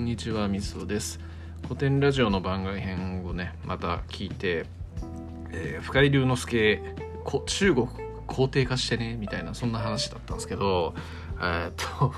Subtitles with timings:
[0.00, 1.20] んにちは、みつおです。
[1.64, 4.64] 古典ラジオの番外編をね、また聞いて、
[5.52, 6.82] えー深井龍之介、
[7.22, 7.86] こ中国
[8.26, 10.94] 皇帝化してね、みたいな、そんな話だったんですけど、
[11.42, 12.14] えっと、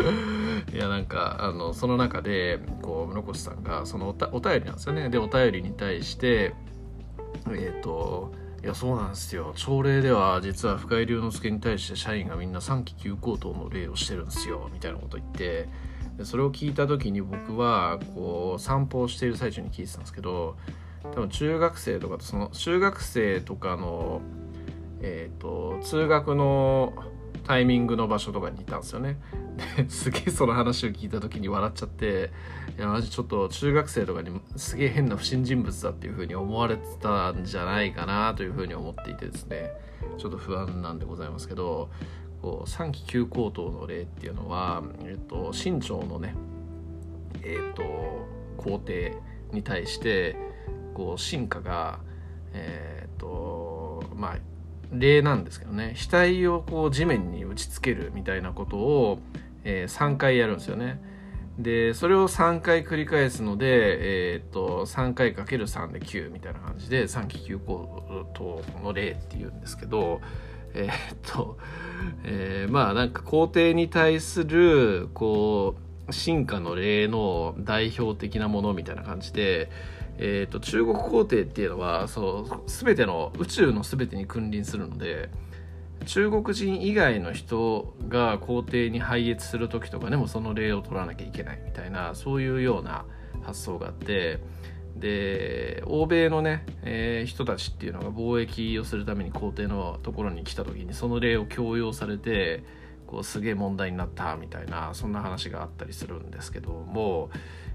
[0.72, 6.52] いやなんかあのその中でこう室越さんがそのおたお便りなんですよねでお便りに対して
[7.52, 8.32] えっ、と
[8.64, 15.68] いやそうなんですよ朝礼では実は深井龍之介に対して社員がみんな3期休校等の例をしてるんですよみたいなこと言って
[16.16, 20.56] でそれを聞いた時に僕はこう散歩をしている最中に聞いてたんですけど
[21.02, 24.20] 多分中学生とかとその中学生とかの
[25.00, 26.94] えっ、と通学の
[27.46, 29.18] タイミングの場所とかにいたんですよね。
[29.76, 32.30] ですげえその話を聞いた時に笑っちゃって
[32.76, 39.70] いやマジちょっと中学生とかにすげえ変な不審人物だっていう風に思われてたんじゃないかなという風に思っていてですね。
[40.18, 41.90] ちょっと不安なんでございますけど
[42.44, 46.34] こう3期休校等の例っていうのは、えっと、清朝のね
[47.42, 47.82] えっと
[48.58, 49.16] 皇帝
[49.50, 50.36] に対して
[50.92, 52.00] こう進化が
[52.52, 54.36] えっとまあ
[54.92, 55.94] 例なんですけどね。
[55.96, 59.18] 額をこう地面に打ちつけるみたいなことを、
[59.64, 61.00] えー3回やるんですよね。
[61.58, 70.20] でそれを3回繰り返すので、えー、と3回かける3で9みたいな感じで3期9項等の例っていうんですけど
[70.74, 71.56] えーっと、
[72.24, 75.76] えーまあなんか皇帝に対するこ
[76.08, 79.70] う進化の例の代表的なものみたいな感じで、
[80.18, 85.30] えー、と中国皇帝っていうのはそう全ての宇宙の全てに君臨するので
[86.04, 93.06] 中国人以外の人が皇帝に拝謁する時とかでもその礼を取らなきゃいけないみたいなそういうような
[93.42, 94.40] 発想があって
[94.96, 102.62] で欧米のね、えー人たちっていうのが貿易をするために皇帝のところに来た時にその礼を強要されて
[103.06, 107.30] こうすげえ問題になったみたいなそんな話があったりするんですけども、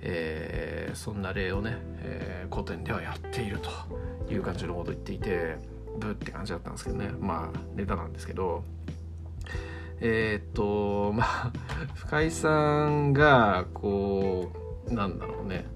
[0.00, 5.56] えーそんな例をね、えー古典ではやっているという感じのことを言っていて
[5.98, 7.10] ブーって感じだったんですけどね。
[7.20, 8.64] まあネタなんですけど。
[10.00, 11.52] えーっとまあ
[11.94, 14.52] 深井さんがこ
[14.88, 15.66] うなんだろうね、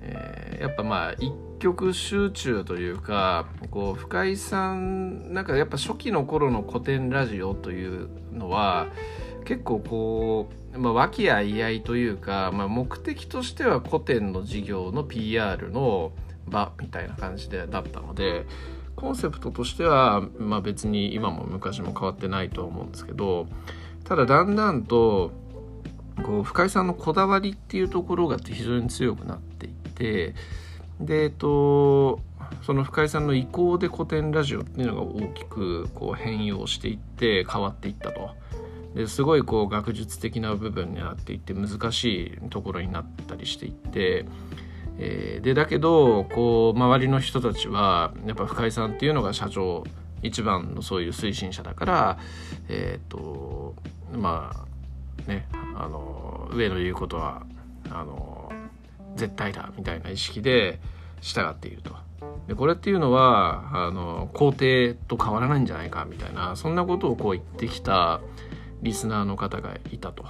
[0.00, 8.88] えーやっぱまあ一曲集中というかこう深井さんなんかやっぱ初期の頃の古典ラジオというのは
[9.44, 16.12] 結構こう、まあ、和気あいあいというか、まあ、目的としては古典の事業の PR の
[16.46, 18.46] 場みたいな感じでだったので
[18.94, 23.46] コンセプトとしては、まあ、別に今も昔も変わってないと思うんですけど
[24.04, 25.32] ただだんだんと
[26.24, 30.34] こう深井さんのこだわりっていうところが非常に強くなっていて
[31.00, 32.20] でえっと
[32.62, 38.30] その深井さんの意向で古典ラジオっていうのが大きくこう変容していって変わっていったと。
[38.94, 44.24] ですごいこう学術的な部分になっていって難しいところになったりしていって、
[44.98, 49.84] えーでだけどこう周りの人たちはやっぱ深井さんっていうのが社長
[50.22, 52.18] 一番のそういう推進者だから
[52.68, 53.74] えっ、と
[54.12, 54.66] ま
[55.26, 57.46] あねあの上の言うことは
[57.90, 58.47] あの
[59.18, 60.80] 絶対だみたいな意識で
[61.20, 61.94] 従っていると。
[62.46, 68.20] でこれっていうのはあの皇帝と変わらないんじゃないかみたいなそんなことをこう言ってきた
[68.80, 70.24] リスナーの方がいたと。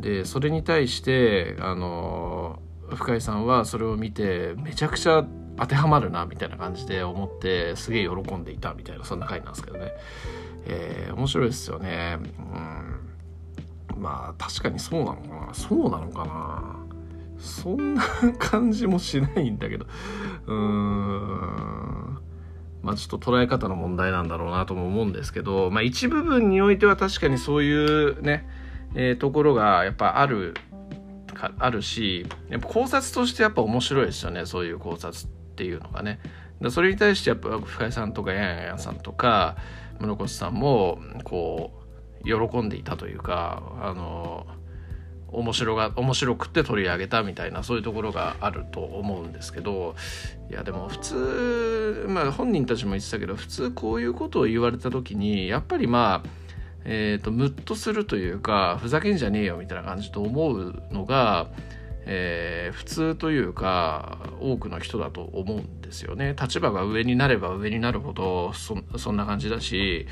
[0.00, 2.58] でそれに対してあの
[2.90, 5.24] 深井さんはそれを見てめちゃくちゃ
[5.56, 9.92] 当てはまるなみたいな感じで思ってすげえ喜んでいたみたいなそんな回なんですけどね、
[10.66, 12.18] えー面白いですよね。
[13.94, 16.83] うん、まあ確かにそうなのかなそうなのかな
[17.38, 18.02] そんな
[18.38, 19.86] 感じもしないんだけど。
[20.46, 22.18] うーん。
[22.82, 28.48] まあちょっと捉え方の問題なんだろうなとも思うんですけど、まあ一部分においては確かにそういうね、
[28.94, 30.54] えーところがやっぱある
[31.34, 34.46] かあるしやっぱ考察としてやっぱ面白いですよね。
[34.46, 36.20] そういう考察っていうのがね。
[36.60, 39.56] でそれに対してやっぱ深井さんとかやんやんさんとか
[39.98, 41.72] 室越さんもこ
[42.22, 44.46] う喜んでいたというかあの
[45.38, 49.94] 面白が面白くて取り上げたみたいなそういうところがあると思うんですけど
[50.50, 56.28] いやでも普通まあ本人たちも言ってたけど普通こういうことを言われた時にやっぱりまあ
[56.86, 61.48] えー、とムッとするというかふざけんじゃねえよみたいな感じと思うのが、
[62.04, 66.34] えー普通というか多くの人だと思うんですよね。
[66.40, 70.06] 立場が上になれば上になるほどそそんな感じだし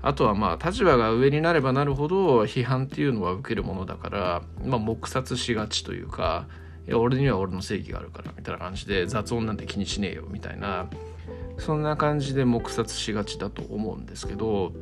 [0.00, 6.46] あとはまあ立場が上になればなるほど批判っていうのは受けるものだから、まあ、黙殺しがちというか
[6.86, 10.88] いや俺には俺の正義があるからみたいな感じで雑音なんて気にしねえよみたいな
[11.58, 14.72] そんな感じで黙殺しがちだと思うんですけど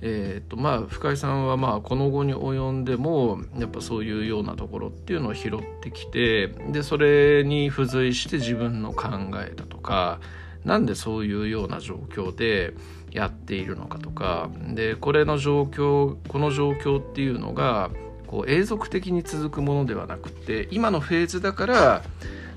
[0.00, 9.08] えーとまあ、深井さんはまあこの後に及んでもやっぱそういうようなところっていうのを拾ってきてでそれに付随して自分の考
[9.44, 10.20] えだとか
[10.64, 12.74] なんでそういうような状況で
[13.10, 14.50] やっているのかとか。
[14.74, 17.90] でこれの状況この状況っていうのが
[18.26, 22.02] こう永続的に続くものではなくて今のフェーズだから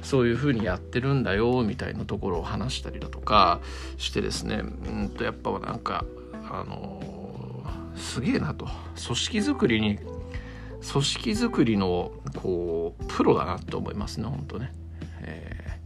[0.02, 3.62] そういうふうにやってるんだよみたいなところを話したりだとか
[3.98, 4.62] してですね。
[4.64, 4.66] う
[5.04, 6.06] んとやっぱなんか
[6.50, 7.02] あの
[7.96, 8.68] すげえなと。
[9.04, 10.00] 組織づくりに
[10.92, 14.74] 組織づくりのこうプロだなって思いますね本当ね、
[15.22, 15.80] え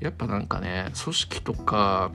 [0.00, 2.10] ー、やっぱなんかね組織とか、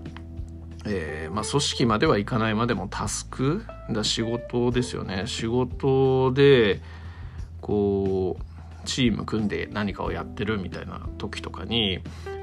[0.87, 6.81] えー、まあ、組織まではいかないまでもタスクだ仕事ですよね仕事で
[7.61, 11.99] こうチーム組んで何かをやってるみたいな時とかに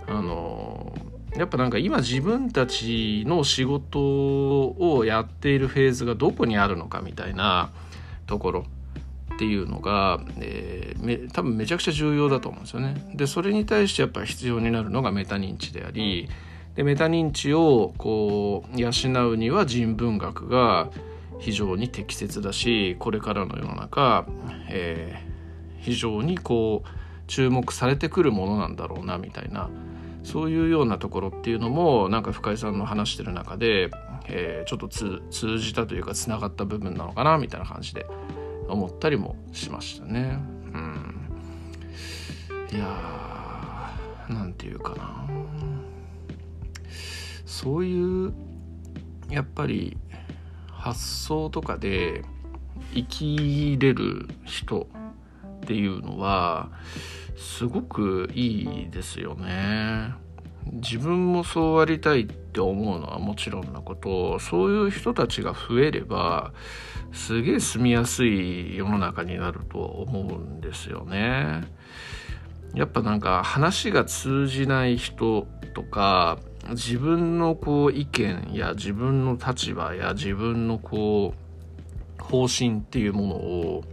[0.09, 0.93] あの
[1.37, 7.71] やっぱなんか今自分たちの仕事をやっているフェーズがどこにあるのかみたいな
[8.27, 8.65] ところ
[9.35, 13.13] っていうのが、えー、め多分めちゃくちゃ重要だと思うんですよね。
[13.15, 16.29] でそれに対してやっぱ必要になるのがメタ認知であり
[16.75, 18.91] でメタ認知をこう養
[19.31, 20.91] うには人文学が
[21.39, 24.27] 非常に適切だしこれからの世の中、
[24.69, 26.89] えー、非常にこう
[27.27, 29.71] 注目されてくるものなんだろうなみたいな。
[30.25, 33.91] そういうようなところっていうのもなんか深井さんの話してる中で、
[34.27, 38.07] えー、ちょっと通じたというかつながった部分なのかなみたいな感じで
[38.69, 40.39] 思ったりもしましたね。
[40.73, 41.29] うん、
[42.73, 45.27] いやーなんていうかな
[47.53, 48.33] そういう
[49.29, 49.99] やっぱり
[50.71, 52.25] 発想とかで
[52.95, 54.89] 生きれる人
[55.61, 56.71] っていうのは
[57.37, 60.15] すごくいいですよね。
[60.73, 66.53] 自分もそうありたいって思うのはもちろんなことそういう人たちが増えれば
[67.13, 71.63] すげえ住みやすい世の中になると思うんですよね。
[72.75, 76.39] やっぱなんか話が通じない人とか
[76.71, 81.35] 自分のこう意見や自分の立場や自分のこ
[82.19, 83.85] う方針っていうものを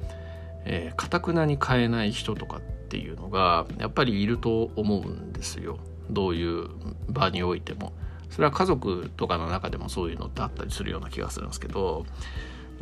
[0.95, 5.79] かたくなに変えない人とかっていうのがやっぱりいると思うんですよ。
[6.09, 6.69] どういう
[7.07, 7.91] 場においても。
[8.29, 12.05] それは家族とかの中でもそういうのってあったりするような気がするんですけど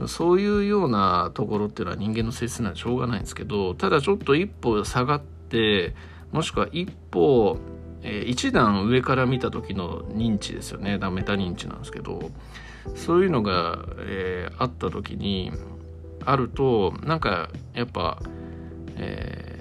[0.08, 5.96] そういうようなところっていうのは人間の性質なんでしょうがないんですけどただちょっと一歩下がって
[6.32, 7.58] もしくは一歩、
[8.04, 10.98] えー、一段上から見た時の認知ですよね。
[10.98, 12.32] メタ認知なんですけど。
[12.96, 15.52] そういうのが、えー、あった時に
[16.24, 18.22] あるとなんかやっぱ、
[18.96, 19.58] えー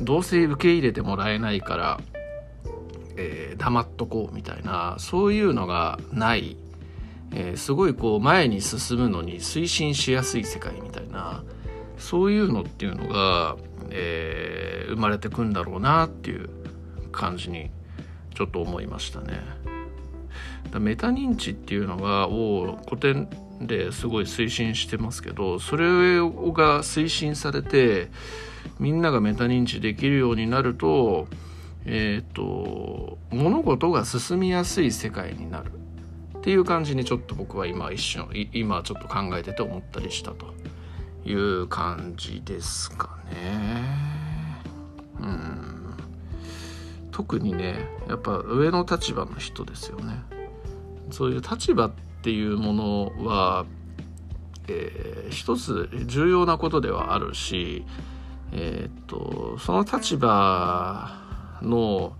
[0.00, 2.00] どうせ受け入れてもらえないから、
[3.16, 6.56] えー、黙っとこうみたいなそういうのがない、
[7.32, 11.42] えー、すごいこう前に進むのに推進しやすい世界みたいな
[11.98, 13.56] そういうのっていうのが、
[13.90, 16.48] えー、生まれてくんだろうなっていう
[17.18, 17.70] 感じに
[18.34, 19.40] ちょっと思いましたね。
[20.78, 23.28] メタ認知っていうのがを古典
[23.60, 25.86] ですごい推進してますけどそれ
[26.18, 28.08] が推進されて
[28.78, 31.26] みんながメタ認知できるようになると
[31.86, 35.72] えっ、ー、と物事が進みやすい世界になる
[36.38, 40.54] っていう感じにちょっと僕は今一瞬今ちょっと考えてて思ったりしたと
[41.24, 44.62] いう感じですかね。
[45.20, 45.77] うん
[47.18, 50.22] 特にねやっぱ上の立場の人ですよね。
[51.10, 51.90] そういう立場っ
[52.22, 53.66] ていうものは、
[54.68, 57.84] えー、一つ重要なことではあるし
[58.52, 61.10] えっ、とその立場
[61.60, 62.12] の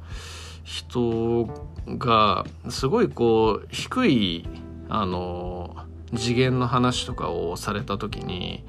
[0.65, 1.49] 人
[1.87, 4.49] がすごいこう低い
[4.89, 5.77] あの
[6.17, 8.65] 次元の話とかをされた時に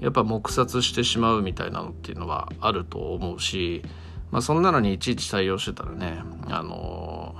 [0.00, 3.82] やっぱ黙殺してしまうみたいなのっていうのはあると思うし、
[4.30, 7.34] まあ、そんなのにいちいち対応してたらねあの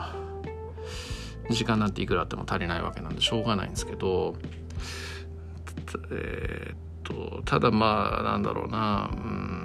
[1.51, 4.35] 時間なんていくらあっても足りないわけなんでしょうがないんですけど
[6.11, 9.61] えー、っとただまあなんだろうなうん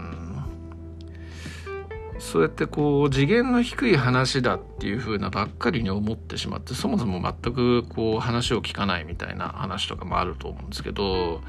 [2.20, 11.42] そうやってこう次元の低い話だっていう風なばっかりに思ってしまってそもそも全くこう話を聞かないみたいな話とかもあると思うんですけど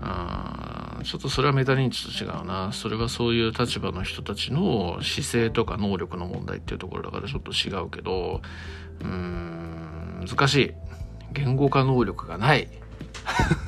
[0.00, 2.72] あちょっとそれはメタ認知と違うな。
[2.72, 8.40] それはそういう立場の人たちの姿勢とか能力の問題っていうところだからちょっと違うけど
[9.00, 10.74] うーん難しい。
[11.32, 12.68] 言語化能力がない。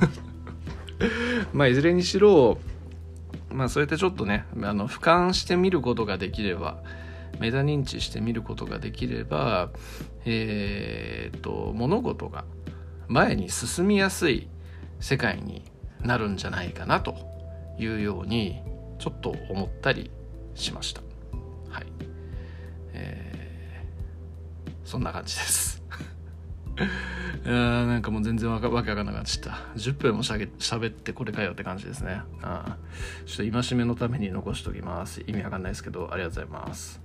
[1.53, 2.57] まあいずれにしろ
[3.51, 6.77] まあそうやってちょっとねあの俯瞰してみることができれば
[7.39, 9.69] メタ認知してみることができれば
[10.25, 12.45] えー、っと物事が、
[13.07, 14.47] 前に進みやすい
[14.99, 15.63] 世界に
[16.03, 17.15] なるんじゃないかなと
[17.77, 18.61] いうように
[18.99, 20.11] ちょっと思ったり
[20.55, 21.01] しました。
[21.69, 21.85] はい。
[22.93, 25.83] えー、そんな感じです。
[27.45, 29.79] いやなんかもう全然わかわけわかんなくなっちゃった。
[29.79, 32.21] 10分もしゃべ喋ってこれかよって感じですね。
[32.41, 32.77] あ
[33.25, 35.21] ちょっと戒めのために残しときます。
[35.27, 37.02] 意味わかんないですけどありがとうございます。